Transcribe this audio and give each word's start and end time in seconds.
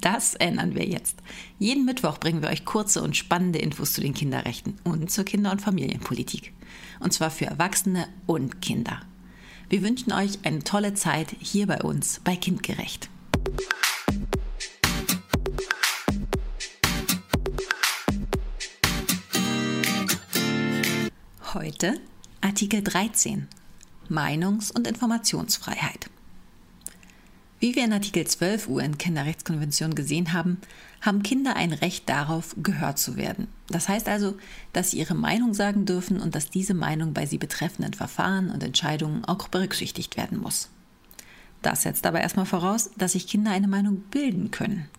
Das 0.00 0.34
ändern 0.34 0.74
wir 0.74 0.84
jetzt. 0.84 1.18
Jeden 1.58 1.84
Mittwoch 1.84 2.18
bringen 2.18 2.42
wir 2.42 2.48
euch 2.48 2.64
kurze 2.64 3.00
und 3.02 3.16
spannende 3.16 3.60
Infos 3.60 3.92
zu 3.92 4.00
den 4.00 4.12
Kinderrechten 4.12 4.76
und 4.82 5.10
zur 5.10 5.24
Kinder- 5.24 5.52
und 5.52 5.62
Familienpolitik. 5.62 6.52
Und 6.98 7.12
zwar 7.12 7.30
für 7.30 7.46
Erwachsene 7.46 8.08
und 8.26 8.60
Kinder. 8.60 9.02
Wir 9.68 9.82
wünschen 9.82 10.12
euch 10.12 10.38
eine 10.42 10.64
tolle 10.64 10.94
Zeit 10.94 11.36
hier 11.40 11.66
bei 11.66 11.80
uns 11.80 12.20
bei 12.24 12.34
Kindgerecht. 12.34 13.08
Heute 21.54 22.00
Artikel 22.40 22.82
13 22.82 23.46
Meinungs- 24.10 24.72
und 24.72 24.88
Informationsfreiheit. 24.88 26.10
Wie 27.64 27.74
wir 27.74 27.84
in 27.86 27.94
Artikel 27.94 28.26
12 28.26 28.68
UN-Kinderrechtskonvention 28.68 29.94
gesehen 29.94 30.34
haben, 30.34 30.58
haben 31.00 31.22
Kinder 31.22 31.56
ein 31.56 31.72
Recht 31.72 32.06
darauf, 32.10 32.54
gehört 32.62 32.98
zu 32.98 33.16
werden. 33.16 33.48
Das 33.68 33.88
heißt 33.88 34.06
also, 34.06 34.36
dass 34.74 34.90
sie 34.90 34.98
ihre 34.98 35.14
Meinung 35.14 35.54
sagen 35.54 35.86
dürfen 35.86 36.20
und 36.20 36.34
dass 36.34 36.50
diese 36.50 36.74
Meinung 36.74 37.14
bei 37.14 37.24
sie 37.24 37.38
betreffenden 37.38 37.94
Verfahren 37.94 38.50
und 38.50 38.62
Entscheidungen 38.62 39.24
auch 39.24 39.48
berücksichtigt 39.48 40.18
werden 40.18 40.42
muss. 40.42 40.68
Das 41.62 41.84
setzt 41.84 42.04
aber 42.04 42.20
erstmal 42.20 42.44
voraus, 42.44 42.90
dass 42.98 43.12
sich 43.12 43.26
Kinder 43.26 43.52
eine 43.52 43.66
Meinung 43.66 44.02
bilden 44.10 44.50
können. 44.50 44.90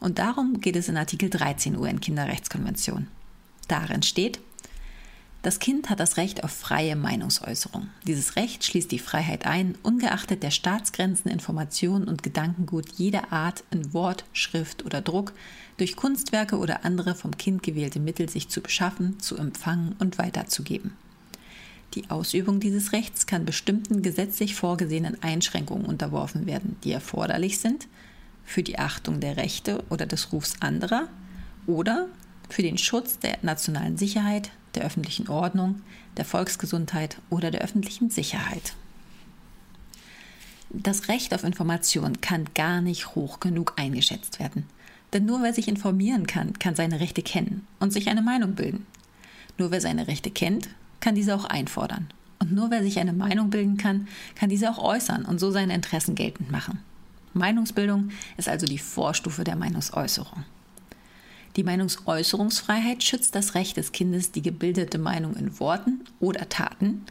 Und 0.00 0.18
darum 0.18 0.60
geht 0.60 0.74
es 0.74 0.88
in 0.88 0.96
Artikel 0.96 1.30
13 1.30 1.76
UN-Kinderrechtskonvention. 1.76 3.06
Darin 3.68 4.02
steht, 4.02 4.40
das 5.42 5.60
Kind 5.60 5.88
hat 5.88 6.00
das 6.00 6.16
Recht 6.16 6.42
auf 6.42 6.50
freie 6.50 6.96
Meinungsäußerung. 6.96 7.88
Dieses 8.06 8.34
Recht 8.36 8.64
schließt 8.64 8.90
die 8.90 8.98
Freiheit 8.98 9.46
ein, 9.46 9.76
ungeachtet 9.82 10.42
der 10.42 10.50
Staatsgrenzen 10.50 11.30
Informationen 11.30 12.08
und 12.08 12.22
Gedankengut 12.22 12.88
jeder 12.96 13.32
Art 13.32 13.62
in 13.70 13.92
Wort, 13.92 14.24
Schrift 14.32 14.84
oder 14.84 15.00
Druck 15.00 15.32
durch 15.76 15.94
Kunstwerke 15.94 16.58
oder 16.58 16.84
andere 16.84 17.14
vom 17.14 17.36
Kind 17.38 17.62
gewählte 17.62 18.00
Mittel 18.00 18.28
sich 18.28 18.48
zu 18.48 18.60
beschaffen, 18.60 19.20
zu 19.20 19.36
empfangen 19.36 19.94
und 20.00 20.18
weiterzugeben. 20.18 20.96
Die 21.94 22.10
Ausübung 22.10 22.60
dieses 22.60 22.92
Rechts 22.92 23.26
kann 23.26 23.44
bestimmten 23.44 24.02
gesetzlich 24.02 24.54
vorgesehenen 24.54 25.22
Einschränkungen 25.22 25.86
unterworfen 25.86 26.46
werden, 26.46 26.76
die 26.84 26.92
erforderlich 26.92 27.60
sind 27.60 27.86
für 28.44 28.62
die 28.62 28.78
Achtung 28.78 29.20
der 29.20 29.36
Rechte 29.36 29.84
oder 29.88 30.04
des 30.04 30.32
Rufs 30.32 30.54
anderer 30.60 31.08
oder 31.66 32.08
für 32.50 32.62
den 32.62 32.78
Schutz 32.78 33.18
der 33.18 33.38
nationalen 33.42 33.96
Sicherheit, 33.96 34.50
der 34.74 34.84
öffentlichen 34.84 35.28
Ordnung, 35.28 35.82
der 36.16 36.24
Volksgesundheit 36.24 37.18
oder 37.30 37.50
der 37.50 37.62
öffentlichen 37.62 38.10
Sicherheit. 38.10 38.74
Das 40.70 41.08
Recht 41.08 41.32
auf 41.32 41.44
Information 41.44 42.20
kann 42.20 42.46
gar 42.54 42.80
nicht 42.80 43.14
hoch 43.14 43.40
genug 43.40 43.74
eingeschätzt 43.76 44.38
werden. 44.38 44.66
Denn 45.12 45.24
nur 45.24 45.42
wer 45.42 45.54
sich 45.54 45.68
informieren 45.68 46.26
kann, 46.26 46.58
kann 46.58 46.74
seine 46.74 47.00
Rechte 47.00 47.22
kennen 47.22 47.66
und 47.80 47.92
sich 47.92 48.08
eine 48.08 48.20
Meinung 48.20 48.54
bilden. 48.54 48.86
Nur 49.56 49.70
wer 49.70 49.80
seine 49.80 50.06
Rechte 50.06 50.30
kennt, 50.30 50.68
kann 51.00 51.14
diese 51.14 51.34
auch 51.34 51.46
einfordern. 51.46 52.08
Und 52.38 52.52
nur 52.52 52.70
wer 52.70 52.82
sich 52.82 52.98
eine 52.98 53.14
Meinung 53.14 53.50
bilden 53.50 53.78
kann, 53.78 54.08
kann 54.34 54.50
diese 54.50 54.70
auch 54.70 54.78
äußern 54.78 55.24
und 55.24 55.40
so 55.40 55.50
seine 55.50 55.74
Interessen 55.74 56.14
geltend 56.14 56.50
machen. 56.50 56.80
Meinungsbildung 57.32 58.10
ist 58.36 58.48
also 58.48 58.66
die 58.66 58.78
Vorstufe 58.78 59.44
der 59.44 59.56
Meinungsäußerung. 59.56 60.44
Die 61.58 61.64
Meinungsäußerungsfreiheit 61.64 63.02
schützt 63.02 63.34
das 63.34 63.56
Recht 63.56 63.78
des 63.78 63.90
Kindes, 63.90 64.30
die 64.30 64.42
gebildete 64.42 64.96
Meinung 64.96 65.34
in 65.34 65.58
Worten 65.58 66.04
oder 66.20 66.48
Taten 66.48 67.04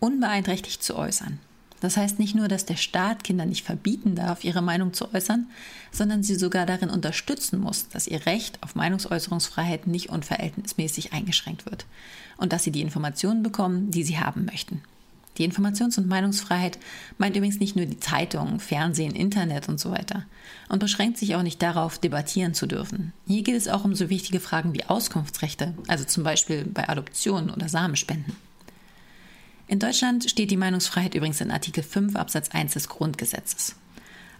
unbeeinträchtigt 0.00 0.82
zu 0.82 0.96
äußern. 0.96 1.38
Das 1.78 1.96
heißt 1.96 2.18
nicht 2.18 2.34
nur, 2.34 2.48
dass 2.48 2.66
der 2.66 2.74
Staat 2.74 3.22
Kindern 3.22 3.50
nicht 3.50 3.64
verbieten 3.64 4.16
darf, 4.16 4.42
ihre 4.42 4.62
Meinung 4.62 4.94
zu 4.94 5.14
äußern, 5.14 5.46
sondern 5.92 6.24
sie 6.24 6.34
sogar 6.34 6.66
darin 6.66 6.90
unterstützen 6.90 7.60
muss, 7.60 7.88
dass 7.88 8.08
ihr 8.08 8.26
Recht 8.26 8.60
auf 8.64 8.74
Meinungsäußerungsfreiheit 8.74 9.86
nicht 9.86 10.08
unverhältnismäßig 10.08 11.12
eingeschränkt 11.12 11.64
wird 11.64 11.86
und 12.36 12.52
dass 12.52 12.64
sie 12.64 12.72
die 12.72 12.82
Informationen 12.82 13.44
bekommen, 13.44 13.92
die 13.92 14.02
sie 14.02 14.18
haben 14.18 14.44
möchten. 14.44 14.82
Die 15.38 15.48
Informations- 15.48 15.98
und 15.98 16.06
Meinungsfreiheit 16.06 16.78
meint 17.18 17.36
übrigens 17.36 17.58
nicht 17.58 17.74
nur 17.74 17.86
die 17.86 17.98
Zeitung, 17.98 18.60
Fernsehen, 18.60 19.16
Internet 19.16 19.68
und 19.68 19.80
so 19.80 19.90
weiter 19.90 20.24
und 20.68 20.78
beschränkt 20.78 21.18
sich 21.18 21.34
auch 21.34 21.42
nicht 21.42 21.60
darauf, 21.60 21.98
debattieren 21.98 22.54
zu 22.54 22.66
dürfen. 22.66 23.12
Hier 23.26 23.42
geht 23.42 23.56
es 23.56 23.68
auch 23.68 23.84
um 23.84 23.94
so 23.94 24.10
wichtige 24.10 24.40
Fragen 24.40 24.74
wie 24.74 24.84
Auskunftsrechte, 24.84 25.74
also 25.88 26.04
zum 26.04 26.22
Beispiel 26.22 26.64
bei 26.64 26.88
Adoption 26.88 27.50
oder 27.50 27.68
Samenspenden. 27.68 28.36
In 29.66 29.78
Deutschland 29.78 30.28
steht 30.30 30.50
die 30.50 30.56
Meinungsfreiheit 30.56 31.14
übrigens 31.14 31.40
in 31.40 31.50
Artikel 31.50 31.82
5 31.82 32.16
Absatz 32.16 32.50
1 32.50 32.74
des 32.74 32.88
Grundgesetzes. 32.88 33.76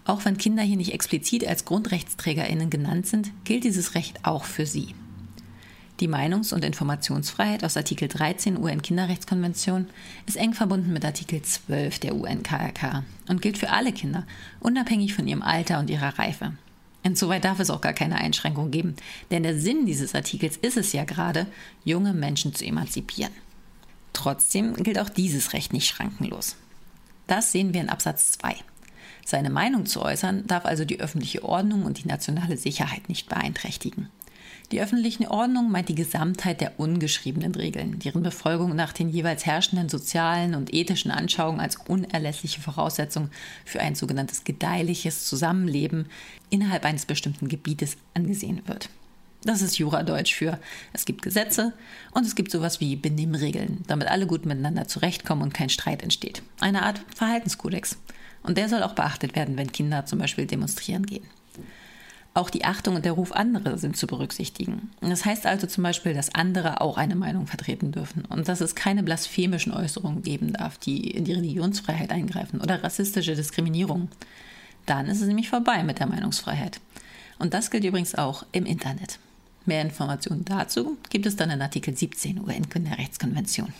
Auch 0.04 0.24
wenn 0.26 0.36
Kinder 0.36 0.62
hier 0.62 0.76
nicht 0.76 0.92
explizit 0.92 1.46
als 1.46 1.64
Grundrechtsträgerinnen 1.64 2.68
genannt 2.68 3.06
sind, 3.06 3.32
gilt 3.44 3.64
dieses 3.64 3.94
Recht 3.94 4.24
auch 4.24 4.44
für 4.44 4.66
sie. 4.66 4.94
Die 6.00 6.08
Meinungs- 6.08 6.52
und 6.52 6.64
Informationsfreiheit 6.64 7.62
aus 7.62 7.76
Artikel 7.76 8.08
13 8.08 8.58
UN-Kinderrechtskonvention 8.58 9.86
ist 10.26 10.36
eng 10.36 10.52
verbunden 10.52 10.92
mit 10.92 11.04
Artikel 11.04 11.40
12 11.40 12.00
der 12.00 12.16
UN-KRK 12.16 13.04
und 13.28 13.40
gilt 13.40 13.58
für 13.58 13.70
alle 13.70 13.92
Kinder, 13.92 14.26
unabhängig 14.58 15.14
von 15.14 15.28
ihrem 15.28 15.42
Alter 15.42 15.78
und 15.78 15.90
ihrer 15.90 16.18
Reife. 16.18 16.54
Insoweit 17.04 17.44
darf 17.44 17.60
es 17.60 17.70
auch 17.70 17.80
gar 17.80 17.92
keine 17.92 18.16
Einschränkung 18.16 18.72
geben, 18.72 18.96
denn 19.30 19.44
der 19.44 19.56
Sinn 19.56 19.86
dieses 19.86 20.16
Artikels 20.16 20.56
ist 20.56 20.76
es 20.76 20.92
ja 20.92 21.04
gerade, 21.04 21.46
junge 21.84 22.12
Menschen 22.12 22.54
zu 22.54 22.64
emanzipieren. 22.64 23.32
Trotzdem 24.12 24.74
gilt 24.74 24.98
auch 24.98 25.10
dieses 25.10 25.52
Recht 25.52 25.72
nicht 25.72 25.86
schrankenlos. 25.86 26.56
Das 27.28 27.52
sehen 27.52 27.72
wir 27.72 27.80
in 27.80 27.88
Absatz 27.88 28.32
2. 28.32 28.56
Seine 29.24 29.50
Meinung 29.50 29.86
zu 29.86 30.02
äußern 30.02 30.46
darf 30.46 30.64
also 30.64 30.84
die 30.84 30.98
öffentliche 30.98 31.44
Ordnung 31.44 31.84
und 31.84 32.02
die 32.02 32.08
nationale 32.08 32.56
Sicherheit 32.56 33.08
nicht 33.08 33.28
beeinträchtigen. 33.28 34.08
Die 34.72 34.80
öffentliche 34.80 35.30
Ordnung 35.30 35.70
meint 35.70 35.88
die 35.88 35.94
Gesamtheit 35.94 36.60
der 36.60 36.78
ungeschriebenen 36.80 37.54
Regeln, 37.54 37.98
deren 37.98 38.22
Befolgung 38.22 38.74
nach 38.74 38.92
den 38.92 39.08
jeweils 39.08 39.46
herrschenden 39.46 39.88
sozialen 39.88 40.54
und 40.54 40.72
ethischen 40.72 41.10
Anschauungen 41.10 41.60
als 41.60 41.76
unerlässliche 41.76 42.60
Voraussetzung 42.60 43.30
für 43.64 43.80
ein 43.80 43.94
sogenanntes 43.94 44.44
gedeihliches 44.44 45.26
Zusammenleben 45.26 46.06
innerhalb 46.50 46.84
eines 46.84 47.06
bestimmten 47.06 47.48
Gebietes 47.48 47.96
angesehen 48.14 48.62
wird. 48.66 48.88
Das 49.44 49.60
ist 49.60 49.76
Juradeutsch 49.76 50.34
für 50.34 50.58
es 50.94 51.04
gibt 51.04 51.20
Gesetze 51.20 51.74
und 52.12 52.24
es 52.24 52.34
gibt 52.34 52.50
sowas 52.50 52.80
wie 52.80 52.96
Benimmregeln, 52.96 53.84
damit 53.86 54.08
alle 54.08 54.26
gut 54.26 54.46
miteinander 54.46 54.88
zurechtkommen 54.88 55.42
und 55.42 55.52
kein 55.52 55.68
Streit 55.68 56.02
entsteht. 56.02 56.42
Eine 56.60 56.82
Art 56.82 57.02
Verhaltenskodex. 57.14 57.98
Und 58.42 58.58
der 58.58 58.68
soll 58.68 58.82
auch 58.82 58.94
beachtet 58.94 59.36
werden, 59.36 59.56
wenn 59.56 59.72
Kinder 59.72 60.06
zum 60.06 60.18
Beispiel 60.18 60.46
demonstrieren 60.46 61.06
gehen. 61.06 61.24
Auch 62.36 62.50
die 62.50 62.64
Achtung 62.64 62.96
und 62.96 63.04
der 63.04 63.12
Ruf 63.12 63.30
anderer 63.30 63.78
sind 63.78 63.96
zu 63.96 64.08
berücksichtigen. 64.08 64.90
Das 65.00 65.24
heißt 65.24 65.46
also 65.46 65.68
zum 65.68 65.84
Beispiel, 65.84 66.14
dass 66.14 66.34
andere 66.34 66.80
auch 66.80 66.98
eine 66.98 67.14
Meinung 67.14 67.46
vertreten 67.46 67.92
dürfen 67.92 68.24
und 68.24 68.48
dass 68.48 68.60
es 68.60 68.74
keine 68.74 69.04
blasphemischen 69.04 69.72
Äußerungen 69.72 70.22
geben 70.22 70.52
darf, 70.52 70.76
die 70.76 71.12
in 71.12 71.24
die 71.24 71.32
Religionsfreiheit 71.32 72.10
eingreifen 72.10 72.60
oder 72.60 72.82
rassistische 72.82 73.36
Diskriminierung. 73.36 74.08
Dann 74.84 75.06
ist 75.06 75.20
es 75.20 75.28
nämlich 75.28 75.48
vorbei 75.48 75.84
mit 75.84 76.00
der 76.00 76.08
Meinungsfreiheit. 76.08 76.80
Und 77.38 77.54
das 77.54 77.70
gilt 77.70 77.84
übrigens 77.84 78.16
auch 78.16 78.44
im 78.50 78.66
Internet. 78.66 79.20
Mehr 79.64 79.82
Informationen 79.82 80.44
dazu 80.44 80.98
gibt 81.10 81.26
es 81.26 81.36
dann 81.36 81.50
in 81.50 81.62
Artikel 81.62 81.96
17 81.96 82.40
UN-Kinderrechtskonvention. 82.40 83.72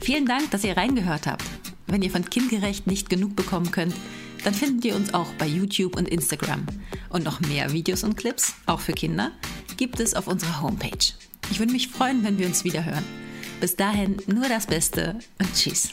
Vielen 0.00 0.26
Dank, 0.26 0.50
dass 0.50 0.64
ihr 0.64 0.76
reingehört 0.76 1.28
habt. 1.28 1.44
Wenn 1.86 2.02
ihr 2.02 2.10
von 2.10 2.28
Kindgerecht 2.28 2.86
nicht 2.86 3.08
genug 3.08 3.36
bekommen 3.36 3.70
könnt, 3.70 3.94
dann 4.44 4.54
findet 4.54 4.84
ihr 4.84 4.96
uns 4.96 5.14
auch 5.14 5.32
bei 5.34 5.46
YouTube 5.46 5.96
und 5.96 6.08
Instagram. 6.08 6.66
Und 7.10 7.24
noch 7.24 7.40
mehr 7.40 7.72
Videos 7.72 8.04
und 8.04 8.16
Clips, 8.16 8.54
auch 8.66 8.80
für 8.80 8.92
Kinder, 8.92 9.32
gibt 9.76 10.00
es 10.00 10.14
auf 10.14 10.26
unserer 10.26 10.62
Homepage. 10.62 11.12
Ich 11.50 11.58
würde 11.58 11.72
mich 11.72 11.88
freuen, 11.88 12.24
wenn 12.24 12.38
wir 12.38 12.46
uns 12.46 12.64
wieder 12.64 12.84
hören. 12.84 13.04
Bis 13.60 13.76
dahin 13.76 14.16
nur 14.26 14.48
das 14.48 14.66
Beste 14.66 15.18
und 15.38 15.52
tschüss. 15.54 15.90